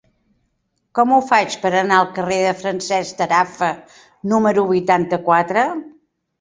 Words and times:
Com 0.99 1.13
ho 1.17 1.19
faig 1.31 1.57
per 1.65 1.71
anar 1.81 1.99
al 1.99 2.09
carrer 2.17 2.41
de 2.47 2.55
Francesc 2.63 3.21
Tarafa 3.21 3.71
número 4.35 4.67
vuitanta-quatre? 4.75 5.71